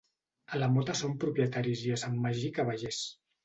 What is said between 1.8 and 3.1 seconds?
i a Sant Magí cavallers.